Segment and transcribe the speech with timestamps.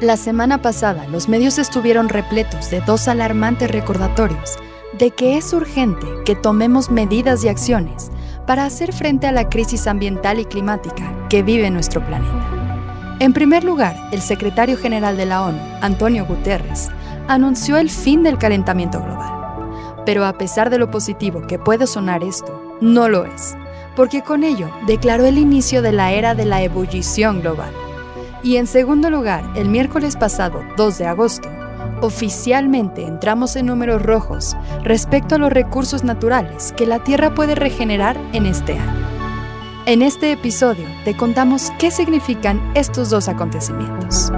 [0.00, 4.56] La semana pasada los medios estuvieron repletos de dos alarmantes recordatorios
[4.98, 8.10] de que es urgente que tomemos medidas y acciones
[8.46, 13.16] para hacer frente a la crisis ambiental y climática que vive nuestro planeta.
[13.18, 16.88] En primer lugar, el secretario general de la ONU, Antonio Guterres,
[17.28, 19.98] anunció el fin del calentamiento global.
[20.06, 23.54] Pero a pesar de lo positivo que puede sonar esto, no lo es,
[23.96, 27.74] porque con ello declaró el inicio de la era de la ebullición global.
[28.42, 31.48] Y en segundo lugar, el miércoles pasado, 2 de agosto,
[32.00, 38.16] oficialmente entramos en números rojos respecto a los recursos naturales que la Tierra puede regenerar
[38.32, 39.06] en este año.
[39.86, 44.30] En este episodio te contamos qué significan estos dos acontecimientos.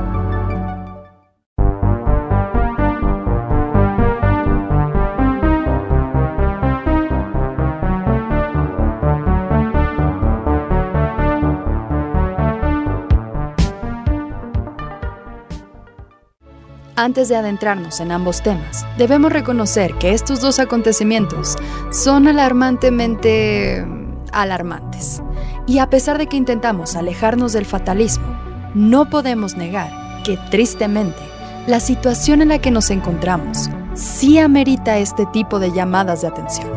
[17.02, 21.56] Antes de adentrarnos en ambos temas, debemos reconocer que estos dos acontecimientos
[21.91, 23.84] son alarmantemente
[24.31, 25.20] alarmantes.
[25.67, 28.39] Y a pesar de que intentamos alejarnos del fatalismo,
[28.77, 29.91] no podemos negar
[30.22, 31.19] que tristemente
[31.67, 36.70] la situación en la que nos encontramos sí amerita este tipo de llamadas de atención.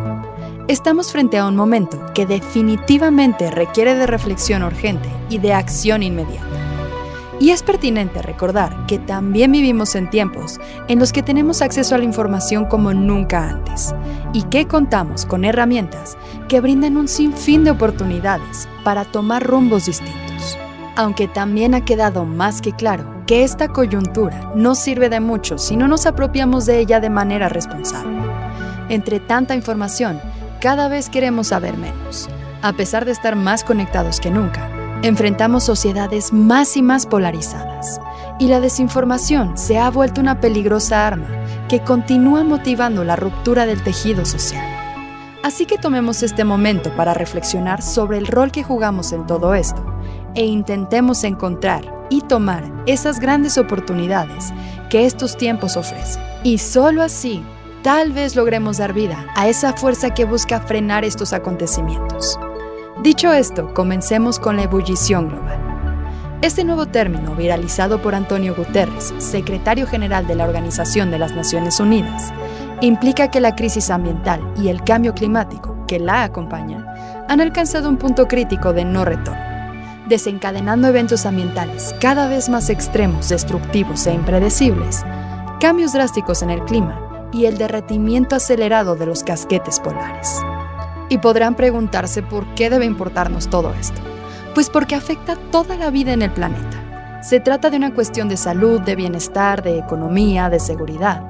[0.67, 6.64] Estamos frente a un momento que definitivamente requiere de reflexión urgente y de acción inmediata.
[7.39, 11.97] Y es pertinente recordar que también vivimos en tiempos en los que tenemos acceso a
[11.97, 13.93] la información como nunca antes
[14.33, 20.57] y que contamos con herramientas que brindan un sinfín de oportunidades para tomar rumbos distintos.
[20.95, 25.75] Aunque también ha quedado más que claro que esta coyuntura no sirve de mucho si
[25.75, 28.17] no nos apropiamos de ella de manera responsable.
[28.87, 30.21] Entre tanta información,
[30.61, 32.29] cada vez queremos saber menos,
[32.61, 37.99] a pesar de estar más conectados que nunca Enfrentamos sociedades más y más polarizadas
[38.39, 41.27] y la desinformación se ha vuelto una peligrosa arma
[41.69, 44.65] que continúa motivando la ruptura del tejido social.
[45.43, 49.85] Así que tomemos este momento para reflexionar sobre el rol que jugamos en todo esto
[50.33, 54.53] e intentemos encontrar y tomar esas grandes oportunidades
[54.89, 56.21] que estos tiempos ofrecen.
[56.43, 57.43] Y solo así,
[57.83, 62.39] tal vez logremos dar vida a esa fuerza que busca frenar estos acontecimientos.
[63.05, 66.39] Dicho esto, comencemos con la ebullición global.
[66.41, 71.79] Este nuevo término, viralizado por Antonio Guterres, secretario general de la Organización de las Naciones
[71.79, 72.33] Unidas,
[72.81, 77.97] implica que la crisis ambiental y el cambio climático que la acompaña han alcanzado un
[77.97, 79.39] punto crítico de no retorno,
[80.07, 85.05] desencadenando eventos ambientales cada vez más extremos, destructivos e impredecibles,
[85.59, 90.41] cambios drásticos en el clima y el derretimiento acelerado de los casquetes polares.
[91.09, 94.01] Y podrán preguntarse por qué debe importarnos todo esto.
[94.53, 97.21] Pues porque afecta toda la vida en el planeta.
[97.21, 101.23] Se trata de una cuestión de salud, de bienestar, de economía, de seguridad.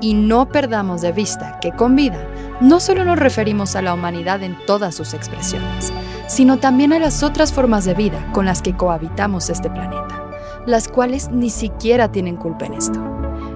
[0.00, 2.26] Y no perdamos de vista que con vida
[2.60, 5.92] no solo nos referimos a la humanidad en todas sus expresiones,
[6.26, 10.30] sino también a las otras formas de vida con las que cohabitamos este planeta,
[10.64, 12.98] las cuales ni siquiera tienen culpa en esto.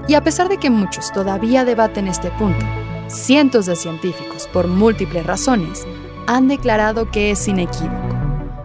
[0.09, 2.65] Y a pesar de que muchos todavía debaten este punto,
[3.09, 5.87] cientos de científicos, por múltiples razones,
[6.27, 8.17] han declarado que es inequívoco.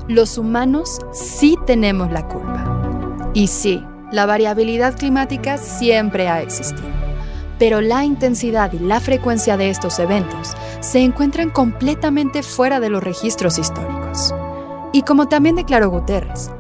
[0.08, 3.30] Los humanos sí tenemos la culpa.
[3.34, 6.90] Y sí, la variabilidad climática siempre ha existido.
[7.60, 13.04] Pero la intensidad y la frecuencia de estos eventos se encuentran completamente fuera de los
[13.04, 14.34] registros históricos.
[14.94, 16.52] Y como también declaró Guterres,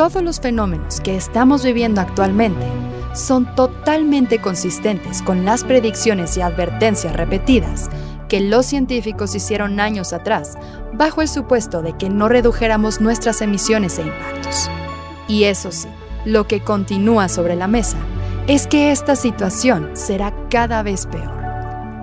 [0.00, 2.64] todos los fenómenos que estamos viviendo actualmente
[3.12, 7.90] son totalmente consistentes con las predicciones y advertencias repetidas
[8.26, 10.56] que los científicos hicieron años atrás,
[10.94, 14.70] bajo el supuesto de que no redujéramos nuestras emisiones e impactos.
[15.28, 15.88] Y eso sí,
[16.24, 17.98] lo que continúa sobre la mesa
[18.46, 21.30] es que esta situación será cada vez peor.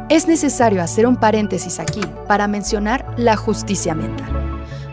[0.09, 4.37] Es necesario hacer un paréntesis aquí para mencionar la justicia mental,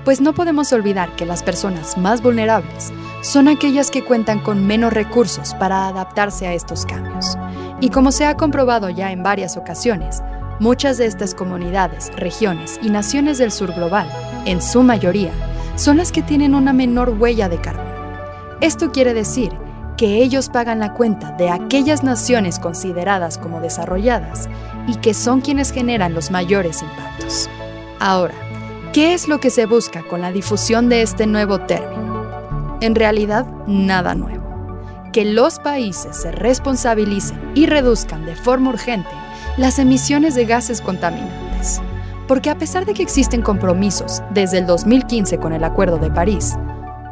[0.05, 2.93] pues no podemos olvidar que las personas más vulnerables
[3.23, 7.39] son aquellas que cuentan con menos recursos para adaptarse a estos cambios.
[7.81, 10.23] Y como se ha comprobado ya en varias ocasiones,
[10.61, 14.09] muchas de estas comunidades, regiones y naciones del sur global,
[14.45, 15.33] en su mayoría,
[15.77, 17.95] son las que tienen una menor huella de carbono.
[18.61, 19.53] Esto quiere decir
[19.97, 24.49] que ellos pagan la cuenta de aquellas naciones consideradas como desarrolladas
[24.87, 27.49] y que son quienes generan los mayores impactos.
[28.01, 28.35] Ahora,
[28.95, 32.05] ¿qué es lo que se busca con la difusión de este nuevo término?
[32.85, 34.45] en realidad nada nuevo.
[35.13, 39.09] Que los países se responsabilicen y reduzcan de forma urgente
[39.57, 41.81] las emisiones de gases contaminantes.
[42.27, 46.55] Porque a pesar de que existen compromisos desde el 2015 con el Acuerdo de París,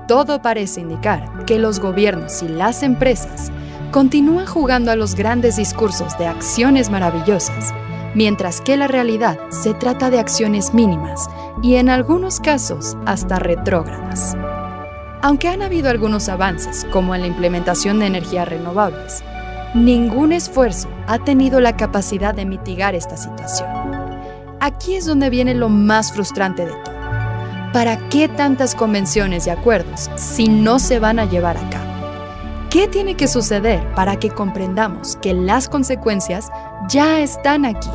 [0.09, 3.51] todo parece indicar que los gobiernos y las empresas
[3.93, 7.73] continúan jugando a los grandes discursos de acciones maravillosas,
[8.15, 11.29] mientras que la realidad se trata de acciones mínimas
[11.63, 14.37] y en algunos casos hasta retrógradas.
[15.23, 19.23] Aunque han habido algunos avances, como en la implementación de energías renovables,
[19.75, 23.69] ningún esfuerzo ha tenido la capacidad de mitigar esta situación.
[24.61, 26.95] Aquí es donde viene lo más frustrante de todo.
[27.73, 31.82] ¿Para qué tantas convenciones y acuerdos si no se van a llevar a cabo?
[32.73, 36.51] ¿Qué tiene que suceder para que comprendamos que las consecuencias
[36.89, 37.91] ya están aquí?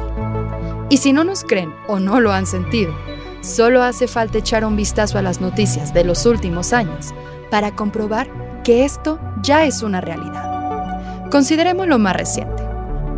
[0.92, 2.94] Y si no nos creen o no lo han sentido,
[3.42, 7.08] solo hace falta echar un vistazo a las noticias de los últimos años
[7.50, 8.30] para comprobar
[8.64, 11.32] que esto ya es una realidad.
[11.32, 12.62] Consideremos lo más reciente.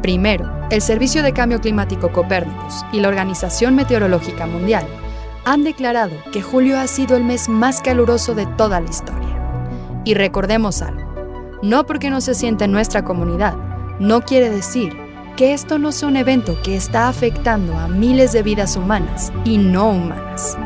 [0.01, 4.87] Primero, el Servicio de Cambio Climático Copérnicus y la Organización Meteorológica Mundial
[5.43, 10.01] han declarado que julio ha sido el mes más caluroso de toda la historia.
[10.05, 11.08] Y recordemos algo,
[11.61, 13.55] no porque no se siente en nuestra comunidad,
[13.99, 14.93] no quiere decir
[15.35, 19.57] que esto no sea un evento que está afectando a miles de vidas humanas y
[19.57, 20.57] no humanas.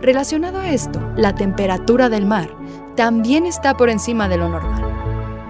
[0.00, 2.48] Relacionado a esto, la temperatura del mar
[2.96, 4.84] también está por encima de lo normal.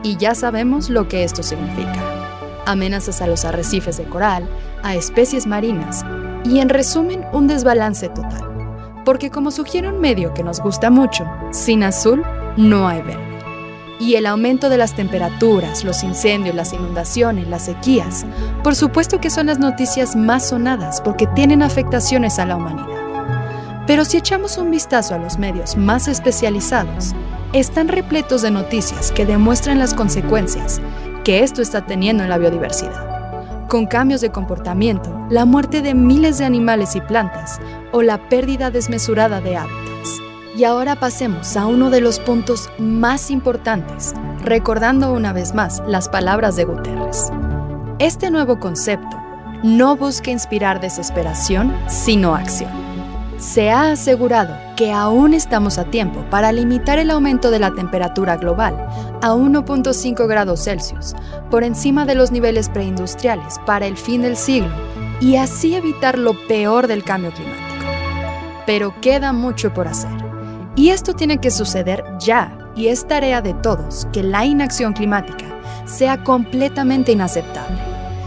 [0.02, 1.98] Y ya sabemos lo que esto significa.
[2.66, 4.48] Amenazas a los arrecifes de coral,
[4.82, 6.04] a especies marinas
[6.44, 9.02] y en resumen un desbalance total.
[9.04, 12.22] Porque como sugiere un medio que nos gusta mucho, sin azul
[12.56, 13.33] no hay verde
[14.00, 18.26] y el aumento de las temperaturas, los incendios, las inundaciones, las sequías,
[18.62, 23.84] por supuesto que son las noticias más sonadas porque tienen afectaciones a la humanidad.
[23.86, 27.14] Pero si echamos un vistazo a los medios más especializados,
[27.52, 30.80] están repletos de noticias que demuestran las consecuencias
[31.22, 36.38] que esto está teniendo en la biodiversidad, con cambios de comportamiento, la muerte de miles
[36.38, 37.60] de animales y plantas
[37.92, 39.93] o la pérdida desmesurada de hábitats.
[40.56, 44.14] Y ahora pasemos a uno de los puntos más importantes,
[44.44, 47.30] recordando una vez más las palabras de Guterres.
[47.98, 49.16] Este nuevo concepto
[49.64, 52.70] no busca inspirar desesperación, sino acción.
[53.38, 58.36] Se ha asegurado que aún estamos a tiempo para limitar el aumento de la temperatura
[58.36, 58.76] global
[59.22, 61.16] a 1.5 grados Celsius,
[61.50, 64.70] por encima de los niveles preindustriales para el fin del siglo,
[65.20, 67.64] y así evitar lo peor del cambio climático.
[68.66, 70.23] Pero queda mucho por hacer.
[70.76, 75.44] Y esto tiene que suceder ya, y es tarea de todos que la inacción climática
[75.86, 77.78] sea completamente inaceptable.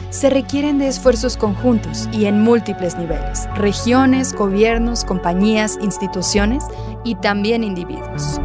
[0.09, 6.63] Se requieren de esfuerzos conjuntos y en múltiples niveles, regiones, gobiernos, compañías, instituciones
[7.03, 8.39] y también individuos.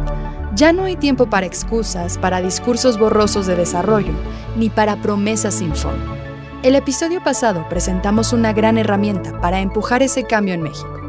[0.55, 4.13] Ya no hay tiempo para excusas, para discursos borrosos de desarrollo,
[4.57, 6.13] ni para promesas sin fondo.
[6.61, 11.02] El episodio pasado presentamos una gran herramienta para empujar ese cambio en México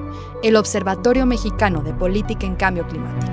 [0.44, 3.32] el Observatorio Mexicano de Política en Cambio Climático.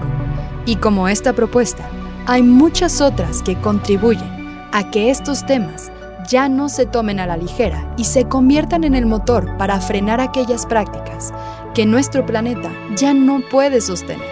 [0.65, 1.87] Y como esta propuesta,
[2.25, 4.29] hay muchas otras que contribuyen
[4.71, 5.91] a que estos temas
[6.29, 10.21] ya no se tomen a la ligera y se conviertan en el motor para frenar
[10.21, 11.33] aquellas prácticas
[11.73, 14.25] que nuestro planeta ya no puede sostener.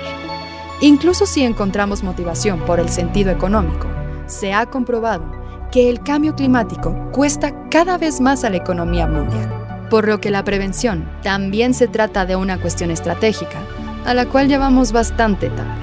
[0.80, 3.88] Incluso si encontramos motivación por el sentido económico,
[4.26, 5.26] se ha comprobado
[5.70, 9.59] que el cambio climático cuesta cada vez más a la economía mundial
[9.90, 13.60] por lo que la prevención también se trata de una cuestión estratégica,
[14.06, 15.82] a la cual llevamos bastante tarde.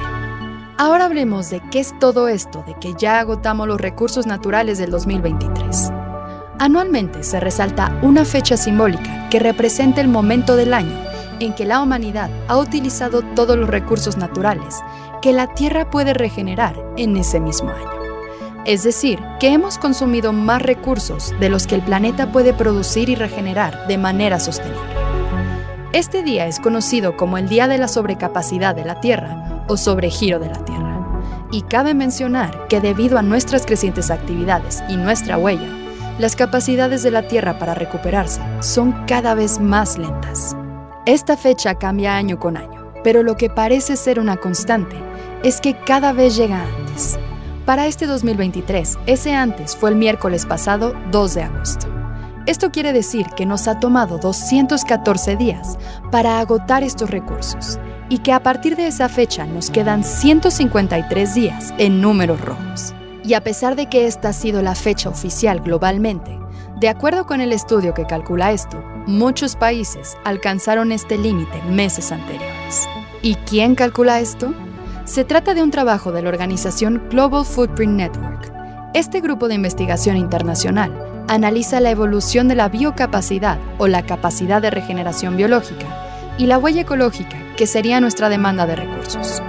[0.79, 4.91] Ahora hablemos de qué es todo esto de que ya agotamos los recursos naturales del
[4.91, 5.91] 2023.
[6.59, 10.97] Anualmente se resalta una fecha simbólica que representa el momento del año
[11.41, 14.77] en que la humanidad ha utilizado todos los recursos naturales
[15.21, 17.96] que la Tierra puede regenerar en ese mismo año
[18.67, 23.15] es decir, que hemos consumido más recursos de los que el planeta puede producir y
[23.15, 24.81] regenerar de manera sostenible.
[25.93, 30.41] Este día es conocido como el Día de la Sobrecapacidad de la Tierra o Sobregiro
[30.41, 31.23] de la Tierra.
[31.53, 35.71] Y cabe mencionar que debido a nuestras crecientes actividades y nuestra huella,
[36.19, 40.57] las capacidades de la Tierra para recuperarse son cada vez más lentas.
[41.07, 44.97] Esta fecha cambia año con año, pero lo que parece ser una constante
[45.45, 47.17] es que cada vez llega antes
[47.67, 51.89] para este 2023, ese antes fue el miércoles pasado 2 de agosto.
[52.47, 55.77] Esto quiere decir que nos ha tomado 214 días
[56.13, 61.75] para agotar estos recursos y que a partir de esa fecha nos quedan 153 días
[61.77, 62.95] en números rojos.
[63.25, 66.39] Y a pesar de que esta ha sido la fecha oficial globalmente,
[66.79, 72.89] de acuerdo con el estudio que calcula esto, muchos países alcanzaron este límite meses anteriores.
[73.23, 74.55] ¿Y quién calcula esto?
[75.07, 78.53] Se trata de un trabajo de la organización Global Footprint Network.
[78.93, 84.73] Este grupo de investigación internacional analiza la evolución de la biocapacidad o la capacidad de
[84.73, 89.41] regeneración biológica y la huella ecológica, que sería nuestra demanda de recursos.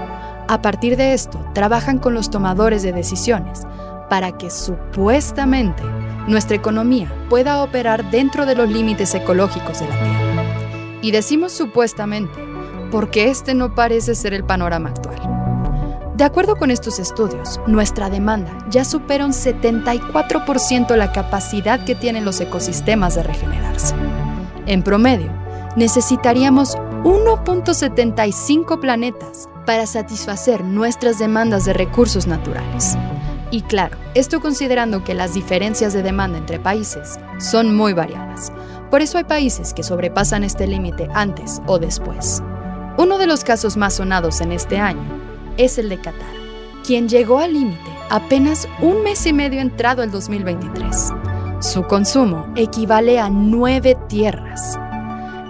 [0.47, 3.63] A partir de esto, trabajan con los tomadores de decisiones
[4.11, 5.81] para que supuestamente
[6.27, 10.99] nuestra economía pueda operar dentro de los límites ecológicos de la Tierra.
[11.01, 12.39] Y decimos supuestamente
[12.91, 15.36] porque este no parece ser el panorama actual.
[16.17, 22.25] De acuerdo con estos estudios, nuestra demanda ya supera un 74% la capacidad que tienen
[22.25, 23.93] los ecosistemas de regenerarse.
[24.65, 25.31] En promedio,
[25.75, 32.97] necesitaríamos 1.75 planetas para satisfacer nuestras demandas de recursos naturales.
[33.51, 38.51] Y claro, esto considerando que las diferencias de demanda entre países son muy variadas.
[38.89, 42.41] Por eso hay países que sobrepasan este límite antes o después.
[42.97, 45.26] Uno de los casos más sonados en este año
[45.57, 46.33] es el de Qatar,
[46.85, 51.13] quien llegó al límite apenas un mes y medio entrado el 2023.
[51.59, 54.79] Su consumo equivale a nueve tierras.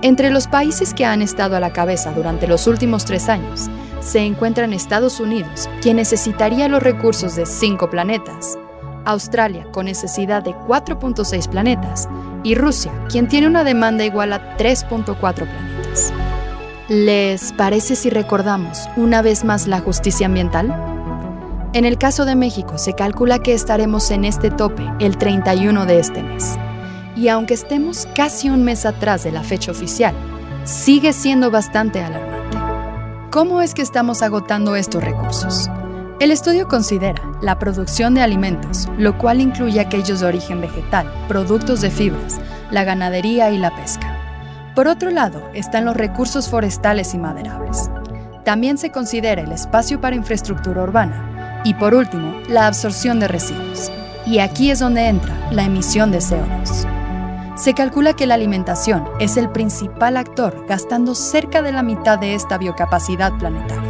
[0.01, 4.19] Entre los países que han estado a la cabeza durante los últimos tres años se
[4.19, 8.57] encuentran Estados Unidos, quien necesitaría los recursos de cinco planetas,
[9.05, 12.07] Australia, con necesidad de 4.6 planetas,
[12.43, 15.76] y Rusia, quien tiene una demanda igual a 3.4 planetas.
[16.89, 20.73] ¿Les parece si recordamos una vez más la justicia ambiental?
[21.73, 25.99] En el caso de México se calcula que estaremos en este tope el 31 de
[25.99, 26.57] este mes.
[27.17, 30.15] Y aunque estemos casi un mes atrás de la fecha oficial,
[30.63, 32.57] sigue siendo bastante alarmante.
[33.31, 35.69] ¿Cómo es que estamos agotando estos recursos?
[36.21, 41.81] El estudio considera la producción de alimentos, lo cual incluye aquellos de origen vegetal, productos
[41.81, 42.39] de fibras,
[42.71, 44.16] la ganadería y la pesca.
[44.77, 47.89] Por otro lado, están los recursos forestales y maderables.
[48.45, 51.63] También se considera el espacio para infraestructura urbana.
[51.65, 53.91] Y por último, la absorción de residuos.
[54.27, 57.57] Y aquí es donde entra la emisión de CO2.
[57.57, 62.35] Se calcula que la alimentación es el principal actor gastando cerca de la mitad de
[62.35, 63.86] esta biocapacidad planetaria.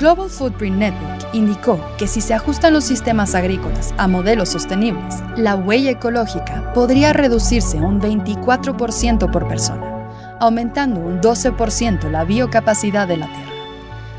[0.00, 5.56] Global Footprint Network indicó que si se ajustan los sistemas agrícolas a modelos sostenibles, la
[5.56, 10.08] huella ecológica podría reducirse un 24% por persona,
[10.40, 13.52] aumentando un 12% la biocapacidad de la Tierra.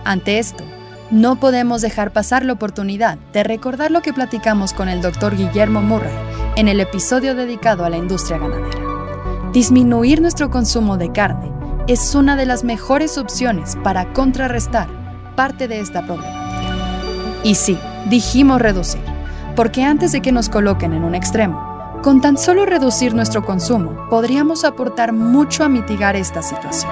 [0.05, 0.63] Ante esto,
[1.09, 5.35] no podemos dejar pasar la oportunidad de recordar lo que platicamos con el Dr.
[5.35, 6.13] Guillermo Murray
[6.57, 9.49] en el episodio dedicado a la industria ganadera.
[9.51, 11.51] Disminuir nuestro consumo de carne
[11.87, 15.00] es una de las mejores opciones para contrarrestar
[15.35, 16.41] parte de esta problemática.
[17.43, 17.77] Y sí,
[18.09, 19.01] dijimos reducir,
[19.55, 21.71] porque antes de que nos coloquen en un extremo,
[22.03, 26.91] con tan solo reducir nuestro consumo, podríamos aportar mucho a mitigar esta situación.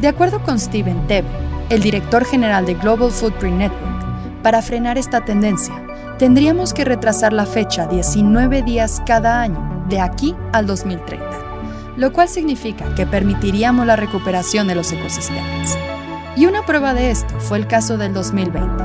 [0.00, 1.28] De acuerdo con Steven Tebe,
[1.68, 5.74] el director general de Global Footprint Network, para frenar esta tendencia,
[6.18, 11.24] tendríamos que retrasar la fecha 19 días cada año, de aquí al 2030,
[11.96, 15.76] lo cual significa que permitiríamos la recuperación de los ecosistemas.
[16.36, 18.84] Y una prueba de esto fue el caso del 2020,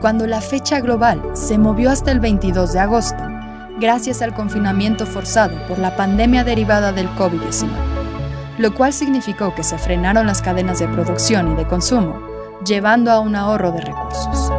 [0.00, 3.22] cuando la fecha global se movió hasta el 22 de agosto,
[3.80, 7.70] gracias al confinamiento forzado por la pandemia derivada del COVID-19,
[8.58, 12.20] lo cual significó que se frenaron las cadenas de producción y de consumo,
[12.64, 14.52] llevando a un ahorro de recursos.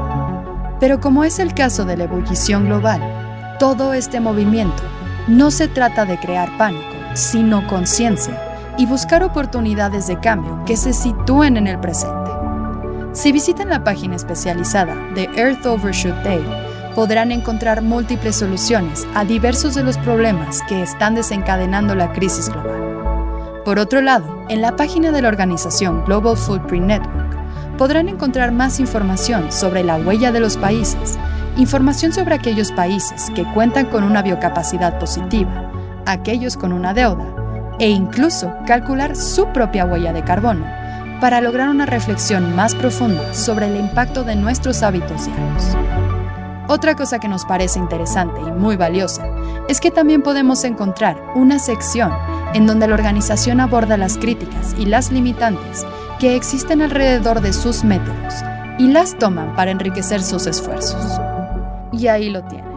[0.80, 4.84] Pero como es el caso de la ebullición global, todo este movimiento
[5.28, 8.42] no se trata de crear pánico, sino conciencia
[8.78, 12.23] y buscar oportunidades de cambio que se sitúen en el presente.
[13.13, 16.43] Si visitan la página especializada de Earth Overshoot Day,
[16.96, 23.62] podrán encontrar múltiples soluciones a diversos de los problemas que están desencadenando la crisis global.
[23.65, 28.79] Por otro lado, en la página de la organización Global Footprint Network podrán encontrar más
[28.79, 31.20] información sobre la huella de los países,
[31.55, 35.72] información sobre aquellos países que cuentan con una biocapacidad positiva,
[36.08, 40.83] aquellos con una deuda, e incluso calcular su propia huella de carbono
[41.24, 45.63] para lograr una reflexión más profunda sobre el impacto de nuestros hábitos diarios.
[46.68, 49.25] Otra cosa que nos parece interesante y muy valiosa
[49.70, 52.12] es que también podemos encontrar una sección
[52.53, 55.86] en donde la organización aborda las críticas y las limitantes
[56.20, 58.34] que existen alrededor de sus métodos
[58.77, 61.22] y las toman para enriquecer sus esfuerzos.
[61.94, 62.68] Y ahí lo tienen.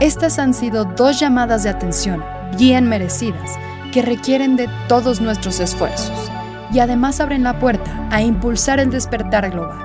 [0.00, 2.24] Estas han sido dos llamadas de atención
[2.56, 3.58] bien merecidas
[3.92, 6.30] que requieren de todos nuestros esfuerzos
[6.74, 9.78] y además abren la puerta a impulsar el despertar global.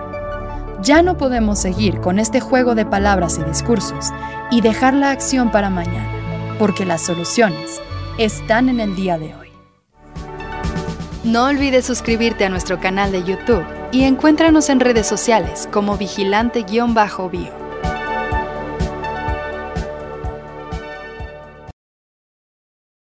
[0.81, 4.11] Ya no podemos seguir con este juego de palabras y discursos
[4.49, 7.79] y dejar la acción para mañana, porque las soluciones
[8.17, 9.49] están en el día de hoy.
[11.23, 17.58] No olvides suscribirte a nuestro canal de YouTube y encuéntranos en redes sociales como vigilante-bio.